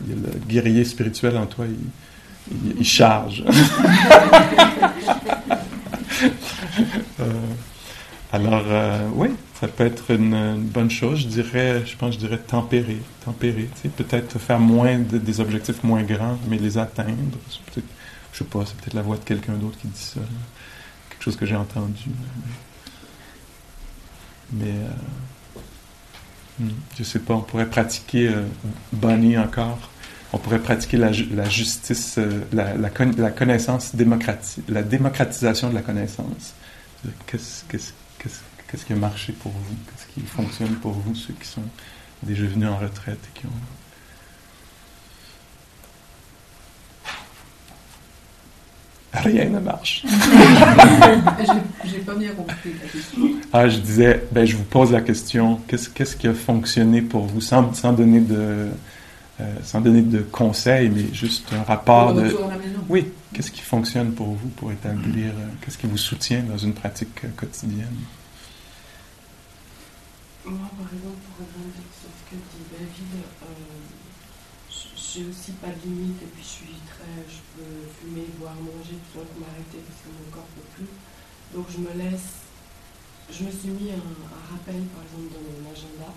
[0.05, 1.65] il y a le guerrier spirituel en toi,
[2.77, 3.43] il charge.
[7.19, 7.23] Euh,
[8.31, 11.19] alors, euh, oui, ça peut être une, bonne chose.
[11.21, 13.69] Je dirais, je pense, je dirais tempérer, tempérer.
[13.97, 17.37] Peut-être faire moins de- des objectifs moins grands, mais les atteindre.
[17.75, 17.81] Je
[18.37, 20.19] sais pas, c'est peut-être la voix de quelqu'un d'autre qui dit ça.
[21.09, 22.03] Quelque chose que j'ai entendu.
[24.51, 25.59] Mais, mais, euh,
[26.65, 28.43] hmm, je sais pas, on pourrait pratiquer euh,
[28.93, 29.79] Bonnie encore.
[30.33, 35.81] On pourrait pratiquer la, ju- la justice, euh, la connaissance démocratique, la démocratisation de la
[35.81, 36.53] connaissance.
[37.25, 37.93] Qu'est-ce qu'est-ce-
[38.71, 39.75] qu'est-ce- qui a marché pour vous?
[39.87, 41.63] Qu'est-ce qui fonctionne pour vous, ceux qui sont
[42.23, 43.49] déjà venus en retraite et qui ont.
[49.11, 50.03] Rien ne marche.
[51.85, 53.21] J'ai- pas bien compris la question.
[53.51, 57.25] Ah, je disais, ben, je vous pose la question, qu'est-ce, qu'est-ce qui a fonctionné pour
[57.25, 58.67] vous, sans, sans donner de,
[59.41, 62.35] euh, sans donner de conseils, mais juste un rapport de...
[62.87, 66.73] Oui, qu'est-ce qui fonctionne pour vous pour établir, euh, qu'est-ce qui vous soutient dans une
[66.73, 67.87] pratique euh, quotidienne?
[70.49, 73.85] Moi, par exemple, pour rebondir sur ce que dit David, euh,
[74.97, 77.21] j'ai aussi pas de limite et puis je suis très.
[77.29, 80.89] Je peux fumer, boire, manger, ça pour m'arrêter parce que mon corps peut plus.
[81.53, 82.49] Donc je me laisse.
[83.29, 84.01] Je me suis mis un,
[84.49, 86.09] rappel, par exemple, dans mon agenda.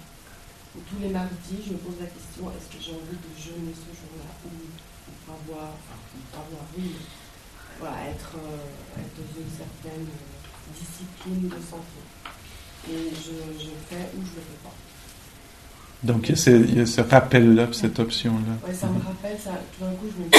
[0.73, 3.77] où tous les mardis, je me pose la question est-ce que j'ai envie de jeûner
[3.77, 5.77] ce jour-là ou, ou pas boire,
[6.33, 7.05] pas boire, oui, mais
[7.77, 8.65] voilà, être, euh,
[8.97, 12.01] dans une certaine euh, discipline de santé.
[12.91, 14.75] Et je, je le fais ou je le fais pas.
[16.03, 16.35] Donc, il
[16.77, 18.59] y a ce, rappel-là, cette option-là.
[18.67, 20.39] Ouais, ça me rappelle, ça, tout d'un coup, je me dis,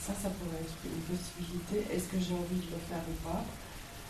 [0.00, 1.84] ça, ça pourrait être une possibilité.
[1.92, 3.44] Est-ce que j'ai envie de le faire ou pas?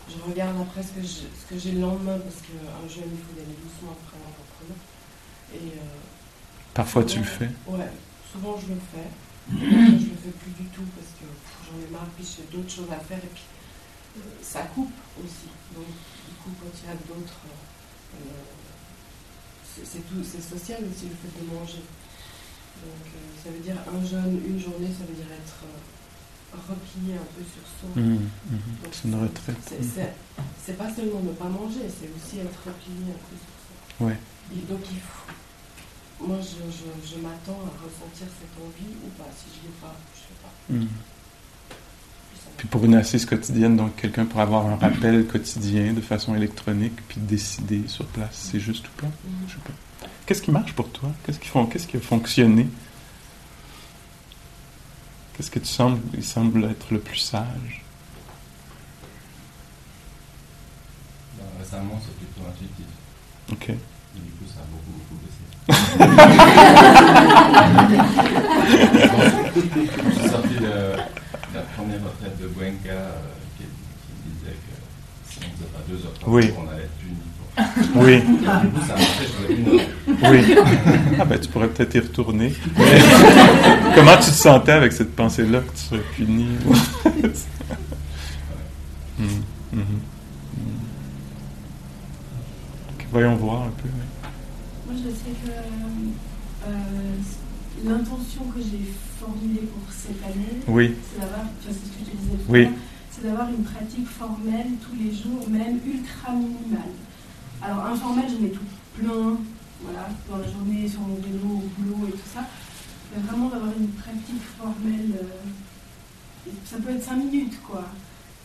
[0.07, 3.91] Je regarde après ce que j'ai le lendemain, parce qu'un jeûne, il faut aller doucement
[3.91, 4.79] après un repreneur.
[5.51, 5.99] Et euh,
[6.73, 7.49] Parfois, tu le fais.
[7.67, 7.91] ouais,
[8.31, 9.09] souvent je le fais.
[9.51, 11.27] Après, je le fais plus du tout parce que
[11.67, 13.17] j'en ai marre, puis j'ai d'autres choses à faire.
[13.19, 13.43] Et puis,
[14.17, 15.51] euh, ça coupe aussi.
[15.75, 15.91] Donc,
[16.47, 17.39] il y a d'autres.
[18.15, 18.17] euh,
[19.83, 21.83] c'est tout, c'est social aussi le fait de manger.
[22.83, 27.15] Donc euh, ça veut dire un jeûne, une journée, ça veut dire être euh, replié
[27.15, 27.89] un peu sur soi.
[27.95, 28.29] Mhm.
[28.83, 29.57] Donc, C'est une retraite.
[30.63, 34.07] C'est, pas seulement ne pas manger, c'est aussi être replié un peu sur soi.
[34.07, 34.17] Ouais.
[34.53, 35.31] Et donc il faut.
[36.27, 39.27] Moi je, je, je m'attends à ressentir cette envie ou pas?
[39.35, 40.53] Si je l'ai pas, je fais pas.
[40.69, 40.87] Mhm.
[42.57, 46.95] Puis pour une assise quotidienne, donc quelqu'un pour avoir un rappel quotidien de façon électronique,
[47.07, 49.07] puis décider sur place, c'est juste ou pas?
[49.47, 49.73] Je sais pas.
[50.25, 51.11] Qu'est-ce qui marche pour toi?
[51.25, 52.67] Qu'est-ce qui, font, qu'est-ce qui a fonctionné?
[55.33, 57.83] Qu'est-ce que tu sembles, il semble être le plus sage?
[61.59, 62.85] Récemment, c'est plutôt intuitif.
[63.51, 63.69] Ok.
[63.69, 65.43] Et du coup, ça a beaucoup, beaucoup baissé.
[70.05, 70.95] je suis sorti de
[71.85, 73.11] première retraite de Gwenka euh,
[73.57, 74.73] qui, qui disait que
[75.29, 76.47] si on ne faisait pas deux heures par Oui.
[76.47, 77.15] jour, on allait être puni.
[77.95, 79.85] Oui, Et du coup, ça marchait, je faisais une heure.
[80.31, 80.55] oui.
[81.19, 82.53] Ah ben, tu pourrais peut-être y retourner.
[82.77, 82.99] Mais
[83.95, 86.47] comment tu te sentais avec cette pensée-là que tu serais puni?
[89.17, 89.27] Mhm,
[89.71, 89.79] mhm, mhm.
[92.89, 93.87] Ok, Voyons voir un peu.
[94.87, 95.49] Moi, je sais que
[96.67, 96.71] euh,
[97.85, 102.37] l'intention que j'ai formulée pour cette année, Oui, c'est d'avoir, c'est ce que je disais
[102.37, 102.67] tout Oui.
[103.11, 106.93] c'est d'avoir une pratique formelle tous les jours, même ultra minimale.
[107.61, 109.37] Alors, informelle, j'en ai tout plein,
[109.83, 112.41] voilà, dans la journée, sur mon vélo, au boulot et tout ça.
[113.15, 117.85] Mais vraiment d'avoir une pratique formelle, euh, ça peut être cinq minutes, quoi.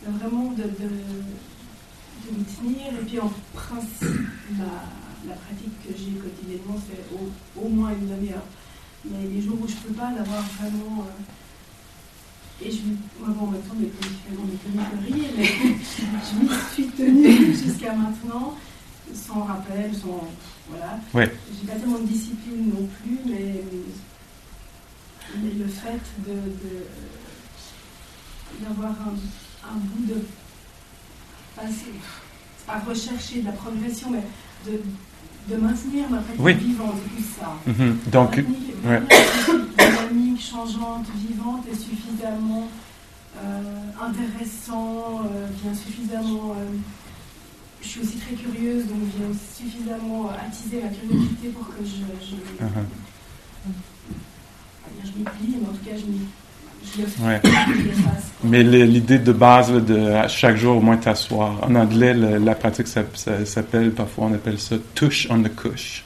[0.05, 2.93] Mais vraiment de, de, de m'y tenir.
[2.99, 4.27] Et puis, en principe,
[4.57, 8.45] la, la pratique que j'ai quotidiennement, c'est au, au moins une demi-heure.
[9.05, 11.05] Mais les jours où je peux pas, d'avoir vraiment.
[11.07, 12.77] euh, et je,
[13.19, 13.87] moi, bon, temps, mes
[14.23, 14.57] finalement, mes
[15.37, 18.55] mais je m'y suis tenue jusqu'à maintenant,
[19.13, 20.27] sans rappel, sans.
[20.69, 20.99] Voilà.
[21.13, 21.31] Ouais.
[21.59, 23.63] J'ai pas tellement de discipline non plus, mais,
[25.41, 26.33] mais le fait de.
[26.33, 26.87] de-
[28.63, 30.21] d'avoir un, un bout de.
[31.55, 31.93] passer.
[32.71, 34.23] Pas rechercher de la progression, mais
[34.65, 34.79] de,
[35.53, 36.53] de maintenir ma pratique Oui.
[36.53, 37.53] vivante, plus ça.
[37.67, 37.97] Mhm.
[38.07, 39.01] Donc, ouais.
[39.49, 42.67] une dynamique changeante, vivante et suffisamment
[43.37, 43.61] euh,
[44.01, 46.51] intéressant, euh, bien suffisamment.
[46.57, 46.65] euh,
[47.83, 52.05] je suis aussi très curieuse, donc vient suffisamment euh, attiser ma curiosité pour que je,
[52.25, 52.85] je, Mhm.
[55.03, 56.27] je m'y plie, mais en tout cas, je, m'y-
[57.21, 57.41] Ouais.
[58.43, 61.59] Mais l'idée de base là, de chaque jour au moins t'asseoir.
[61.63, 66.03] En anglais, le- la pratique s'appelle, parfois on appelle ça touch on the cush.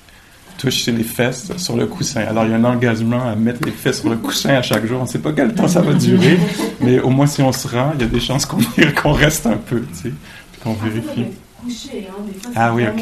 [0.57, 2.21] Touche c'est les fesses sur le coussin.
[2.21, 4.85] Alors il y a un engagement à mettre les fesses sur le coussin à chaque
[4.85, 4.99] jour.
[4.99, 6.37] On ne sait pas quel temps ça va durer,
[6.81, 9.57] mais au moins si on se rend, il y a des chances qu'on reste un
[9.57, 10.13] peu, tu sais,
[10.63, 11.21] qu'on vérifie.
[11.21, 13.01] hein, des fois, Ah oui, ok.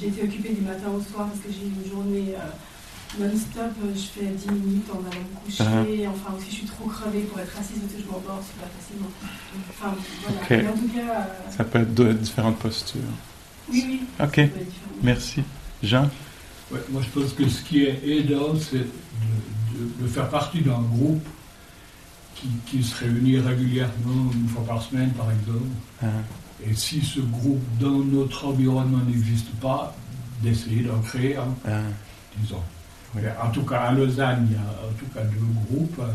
[0.00, 2.40] J'ai été occupée du matin au soir parce que j'ai eu une journée euh,
[3.20, 3.72] non-stop.
[3.84, 5.64] euh, Je fais 10 minutes en allant me coucher.
[5.64, 6.08] Uh-huh.
[6.10, 9.10] Enfin, aussi, je suis trop crevée pour être assise parce que je m'endors super facilement.
[9.70, 9.94] Enfin,
[10.48, 10.62] voilà.
[10.62, 13.00] Mais en tout cas, euh, Ça peut être de différentes postures.
[13.70, 14.00] oui, oui.
[14.22, 14.40] Ok,
[15.02, 15.42] merci.
[15.82, 16.08] Jean
[16.72, 20.62] Ouais, moi, je pense que ce qui est aidant, c'est de, de- de faire partie
[20.62, 21.24] d'un groupe
[22.34, 25.68] qui, qui se réunit régulièrement, une fois par semaine, par exemple.
[26.02, 26.06] Ah,
[26.68, 29.94] Et si ce groupe dans notre environnement n'existe pas,
[30.42, 31.78] d'essayer d'en créer un, ah,
[32.38, 32.60] disons.
[33.42, 35.38] En tout cas, à Lausanne, il y a en tout cas deux
[35.76, 36.12] groupes euh,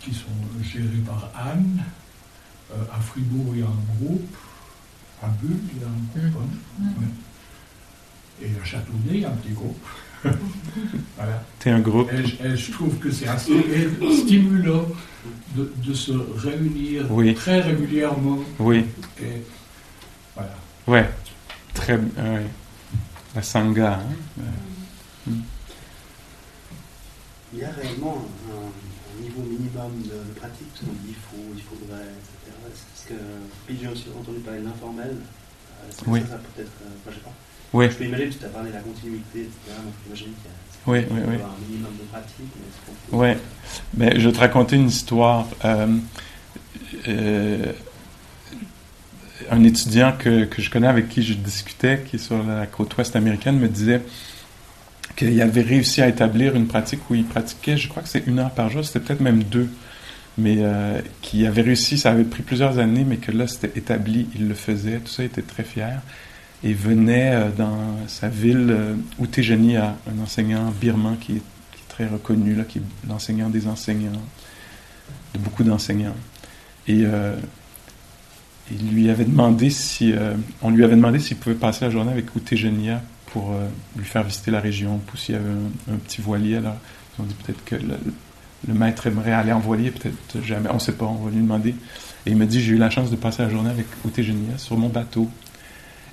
[0.00, 0.26] qui sont
[0.62, 1.82] gérés par Anne.
[2.72, 4.36] Euh, à Fribourg, il y a un groupe.
[5.22, 6.42] À Bulle, il y a un groupe.
[6.80, 6.84] hein.
[7.00, 8.46] Ouais.
[8.46, 9.84] Et à Châteauneuf, il y a un petit groupe.
[11.16, 11.42] voilà.
[11.58, 12.12] T'es un groupe.
[12.12, 13.52] Et, je- et je trouve que c'est assez
[14.22, 14.86] stimulant
[15.56, 17.34] de, de se réunir Oui.
[17.34, 18.38] très régulièrement.
[18.58, 18.84] Oui,
[19.20, 19.42] Et
[20.34, 20.54] voilà.
[20.86, 21.08] ouais.
[21.74, 21.98] Très.
[23.34, 23.94] La sangha.
[24.00, 24.42] hein.
[25.28, 25.32] Ouais.
[27.56, 28.20] Il y a réellement
[28.52, 32.52] un, un niveau minimum de, de pratique, parce qu'on dit il faut, il faudrait, etc.
[32.62, 33.14] Parce que
[33.66, 35.16] puis j'ai aussi entendu parler de l'informel.
[35.16, 36.20] Euh, que Oui.
[36.20, 37.32] Ça, ça peut être, euh, je sais pas.
[37.72, 39.52] Oui, Je peux imaginer, tu as parlé de la continuité, etc.
[39.82, 41.34] Donc j'imagine qu'il y a Oui, il oui, faut oui.
[41.36, 42.52] avoir un minimum de pratique.
[43.10, 43.38] Mais Ouais.
[43.94, 45.46] Ben, je vais te raconter une histoire.
[45.64, 45.96] Euh,
[47.08, 47.72] euh,
[49.50, 52.96] un étudiant que, que je connais avec qui je discutais, qui est sur la côte
[52.96, 54.02] ouest américaine, me disait
[55.16, 58.38] qu'il avait réussi à établir une pratique où il pratiquait, je crois que c'est une
[58.38, 59.68] heure par jour, c'était peut-être même deux,
[60.38, 64.28] mais euh, qui avait réussi, ça avait pris plusieurs années, mais que là c'était établi,
[64.34, 66.02] il le faisait, tout ça, il était très fier.
[66.62, 71.42] Et venait euh, dans sa ville, euh, un enseignant birman qui est
[71.88, 74.12] très reconnu, là, qui est l'enseignant des enseignants,
[75.34, 76.16] de beaucoup d'enseignants.
[76.88, 77.34] Et euh,
[78.70, 82.12] il lui avait demandé si, euh, on lui avait demandé s'il pouvait passer la journée
[82.12, 85.50] avec Outégénia pour euh, lui faire visiter la région, pour s'il y avait
[85.92, 86.56] un, petit voilier.
[86.56, 86.76] Alors,
[87.18, 90.78] ils ont dit peut-être que le, maître aimerait aller en voilier, peut-être jamais, on ne
[90.78, 91.74] sait pas, on va lui demander.
[92.24, 94.76] Et il m'a dit, j'ai eu la chance de passer la journée avec Outégénia sur
[94.76, 95.30] mon bateau.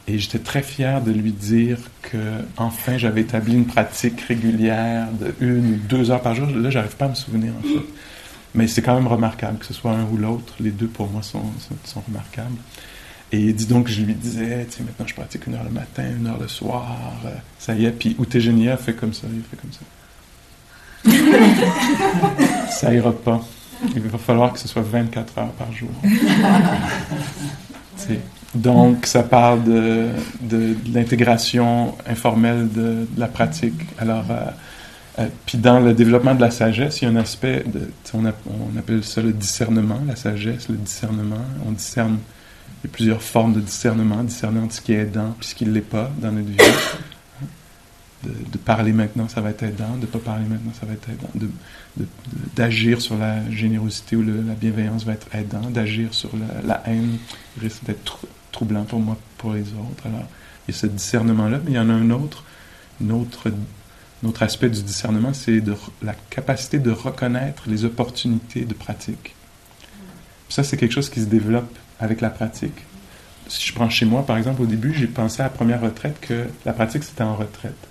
[0.07, 2.17] Et j'étais très fier de lui dire que
[2.57, 6.47] enfin j'avais établi une pratique régulière de une ou deux heures par jour.
[6.47, 7.85] Là, j'arrive pas à me souvenir en fait.
[8.53, 10.55] Mais c'est quand même remarquable que ce soit un ou l'autre.
[10.59, 11.45] Les deux pour moi sont,
[11.85, 12.57] sont remarquables.
[13.33, 16.03] Et dis donc, je lui disais, tu sais, maintenant je pratique une heure le matin,
[16.17, 16.95] une heure le soir.
[17.25, 17.91] euh, ça y est.
[17.91, 19.81] Puis Outégénia fait comme ça, il fait comme ça.
[22.71, 23.41] ça ira pas.
[23.95, 25.89] Il va falloir que ce soit 24 heures par jour.
[28.55, 30.09] Donc, ça parle de,
[30.41, 33.81] de, de l'intégration informelle de, de, la pratique.
[33.97, 34.45] Alors, euh,
[35.19, 38.25] euh, puis dans le développement de la sagesse, il y a un aspect, de, on,
[38.25, 41.43] a, on, appelle ça le discernement, la sagesse, le discernement.
[41.67, 42.19] On discerne,
[42.83, 45.65] il y a plusieurs formes de discernement, discerner ce qui est aidant puis ce qui
[45.65, 46.57] ne l'est pas dans notre vie.
[48.23, 51.09] De, parler maintenant, ça va être aidant, de ne pas parler maintenant, ça va être
[51.09, 51.29] aidant.
[52.55, 57.17] D'agir sur la générosité ou la bienveillance va être aidant, d'agir sur la, la, haine
[57.59, 58.19] risque d'être
[58.53, 60.05] troublant pour moi, pour les autres.
[60.05, 60.25] Alors,
[60.67, 62.45] il y a ce discernement-là, mais il y en a un autre,
[63.01, 65.61] une autre aspect du discernement, c'est
[66.01, 69.35] la capacité de reconnaître les opportunités de pratique.
[70.47, 72.77] Ça, c'est quelque chose qui se développe avec la pratique.
[73.47, 76.19] Si je prends chez moi, par exemple, au début, j'ai pensé à la première retraite
[76.21, 77.87] que la pratique, c'était en retraite,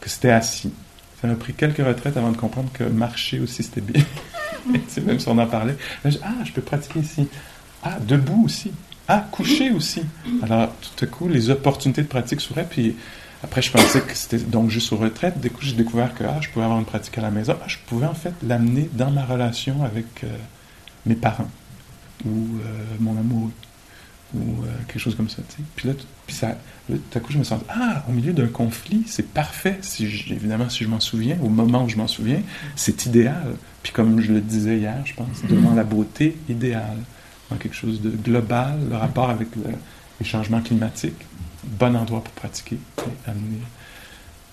[0.00, 0.72] que c'était assis.
[1.20, 4.04] Ça m'a pris quelques retraites avant de comprendre que marcher aussi, c'était bien.
[5.04, 5.76] même si on en parlait.
[6.04, 7.28] Là, je, ah, je peux pratiquer ici.
[7.82, 8.72] Ah, debout aussi.
[9.08, 10.02] Ah, coucher aussi.
[10.42, 12.96] Alors, tout à coup, les opportunités de pratique s'ouvraient, puis
[13.42, 15.40] après, je pensais que c'était donc juste aux retraites.
[15.40, 17.56] Du coup, j'ai découvert que ah, je pouvais avoir une pratique à la maison.
[17.62, 20.28] Ah, je pouvais en fait l'amener dans ma relation avec euh,
[21.06, 21.48] mes parents
[22.24, 23.52] ou euh, mon amoureux
[24.34, 25.42] ou euh, quelque chose comme ça.
[25.48, 25.62] T'sais.
[25.76, 25.94] Puis là,
[26.26, 29.28] puis ça, là, tout à coup, je me sens ah, au milieu d'un conflit, c'est
[29.28, 29.78] parfait.
[29.82, 32.40] Si évidemment, si je m'en souviens, au moment où je m'en souviens,
[32.74, 33.54] c'est idéal.
[33.82, 36.98] Puis comme je le disais hier, je pense, devant la beauté idéale,
[37.50, 39.62] dans quelque chose de global, le rapport avec le,
[40.18, 41.22] les changements climatiques
[41.66, 42.78] bon endroit pour pratiquer,
[43.26, 43.60] amener.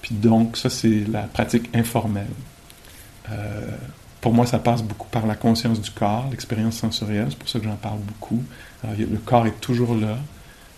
[0.01, 2.27] Puis donc, ça, c'est la pratique informelle.
[3.31, 3.77] Euh,
[4.23, 7.59] pour moi, ça passe beaucoup par la conscience du corps, l'expérience sensorielle, c'est pour ça
[7.59, 8.41] que j'en parle beaucoup.
[8.81, 10.17] Alors, le corps est toujours là,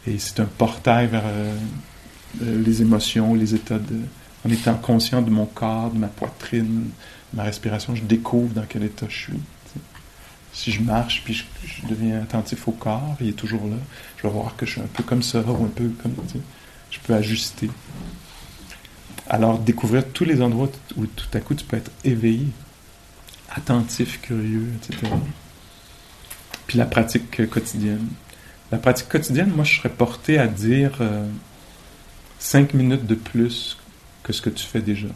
[0.07, 1.55] et c'est un portail vers euh,
[2.41, 3.99] euh, les émotions, les états de...
[4.43, 6.89] En étant conscient de mon corps, de ma poitrine,
[7.33, 9.39] de ma respiration, je découvre dans quel état je suis
[10.55, 13.75] si je marche puis je, deviens attentif au corps, il est toujours là,
[14.17, 16.15] je vais voir que je suis un peu comme ça ou un peu comme
[16.89, 17.69] je peux ajuster.
[19.27, 22.47] Alors découvrir tous les endroits où tout à coup tu peux être éveillé,
[23.51, 25.11] attentif, curieux, etc.
[26.67, 28.07] Puis la pratique quotidienne.
[28.71, 31.27] La pratique quotidienne, moi je serais porté à dire euh,
[32.39, 33.77] cinq minutes de plus
[34.23, 35.07] que ce que tu fais déjà.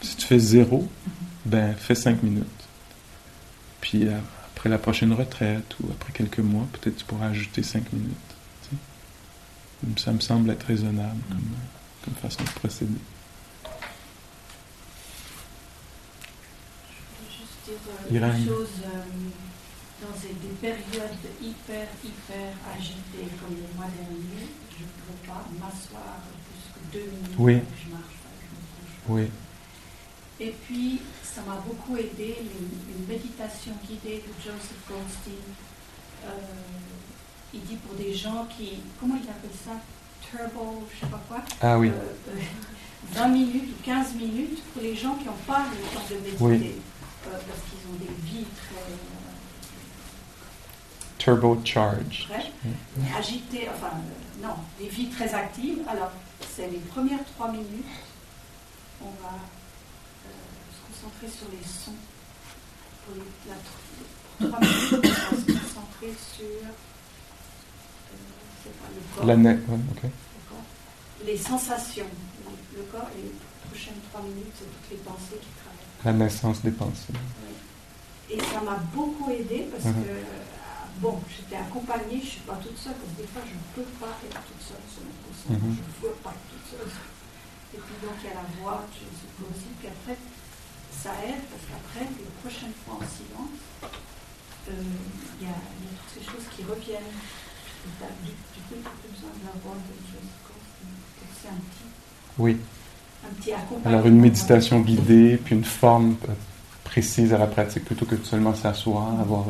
[0.00, 0.88] Si tu fais zéro,
[1.44, 2.46] ben fais cinq minutes.
[3.80, 4.18] Puis euh,
[4.56, 8.16] après la prochaine retraite ou après quelques mois, peut-être tu pourras ajouter 5 minutes.
[9.98, 11.20] Ça me semble être raisonnable
[12.04, 12.98] comme façon de procéder.
[18.08, 19.02] Juste dire euh,
[20.02, 26.22] dans des périodes hyper, hyper agitées comme le mois dernier, je ne peux pas m'asseoir
[26.46, 27.54] plus que deux minutes oui.
[27.84, 28.30] je marche pas,
[29.08, 29.28] je me Oui.
[30.38, 35.32] Et puis, ça m'a beaucoup aidé, une, méditation guidée de Joseph Goldstein.
[36.26, 36.28] Euh,
[37.54, 39.72] il dit pour des gens qui, comment il appelle ça?
[40.28, 41.38] Turbo, je sais pas quoi.
[41.62, 41.88] Ah oui.
[41.88, 42.40] Euh, euh,
[43.12, 46.36] 20 minutes ou 15 minutes pour les gens qui n'ont pas le temps de méditer.
[46.40, 46.74] Oui.
[47.26, 48.92] Euh, parce qu'ils ont des vies très.
[51.18, 52.28] Turbocharged.
[52.28, 53.90] Très agitées, enfin,
[54.40, 55.80] non, des vies très actives.
[55.88, 56.12] Alors,
[56.54, 57.84] c'est les premières 3 minutes.
[59.02, 59.34] On va
[60.86, 61.96] concentrer sur les sons.
[63.04, 63.56] Pour les, la,
[64.48, 66.70] trois minutes, on va se concentrer sur euh,
[68.64, 69.26] pas, le corps.
[69.26, 70.10] La net, ouais, okay.
[71.24, 72.06] Les sensations.
[72.76, 73.32] Le corps et les
[73.68, 75.65] prochaines trois minutes, c'est toutes les pensées qui.
[76.04, 77.12] La naissance des pensées.
[78.30, 79.94] Et ça m'a beaucoup aidé parce -huh.
[80.02, 80.14] que,
[81.00, 83.66] bon, j'étais accompagnée, je ne suis pas toute seule, parce que des fois, je ne
[83.74, 85.14] peux pas être toute seule sur mon.
[85.14, 85.76] Uh -huh.
[85.78, 86.92] Je ne veux pas être toute seule.
[87.74, 90.16] Et puis donc, il y a la voix, je suis possible, puis après,
[91.02, 93.56] ça aide parce qu'après, les prochaines fois en silence,
[94.66, 97.14] il euh, y, a, y, a toutes ces choses qui reviennent.
[97.86, 98.32] Du,
[98.66, 100.34] coup, tu plus besoin de la voix de Joseph
[101.38, 101.88] C'est un petit,
[102.38, 102.58] oui.
[103.30, 103.88] Un petit accompagnement.
[103.88, 106.16] Alors, une méditation guidée, puis une forme
[106.84, 109.44] précise à la pratique, plutôt que de seulement s'asseoir, avoir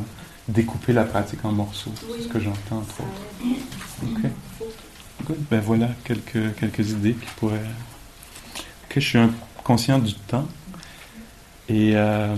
[0.49, 1.93] découpé la pratique en morceaux.
[2.09, 2.15] Oui.
[2.17, 4.03] C'est ce que j'entends, entre autres.
[4.03, 4.31] Ok.
[5.27, 5.39] Good.
[5.51, 7.61] Ben voilà quelques, quelques idées qui pourraient.
[8.85, 9.19] Ok, je suis
[9.65, 10.47] conscient du temps.
[11.69, 12.37] Et euh,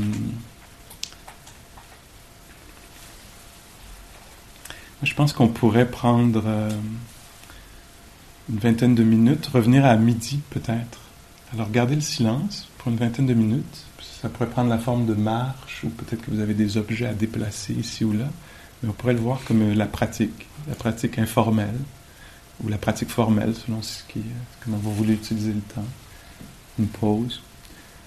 [5.03, 6.71] je pense qu'on pourrait prendre euh,
[8.49, 11.01] une vingtaine de minutes, revenir à midi peut-être.
[11.53, 13.85] Alors gardez le silence pour une vingtaine de minutes.
[14.21, 17.15] Ça pourrait prendre la forme de marche ou peut-être que vous avez des objets à
[17.15, 18.29] déplacer ici ou là.
[18.83, 21.79] Mais on pourrait le voir comme la pratique, la pratique informelle
[22.63, 24.21] ou la pratique formelle selon ce qui,
[24.65, 25.87] comment vous voulez utiliser le temps.
[26.79, 27.41] Une pause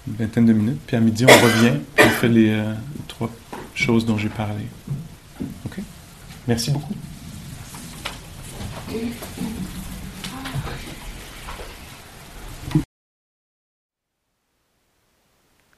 [0.07, 0.79] une vingtaine de minutes.
[0.85, 3.29] Puis à midi, on revient, on fait les, euh, les trois
[3.75, 4.65] choses dont j'ai parlé.
[5.65, 5.79] OK?
[6.47, 6.95] Merci beaucoup.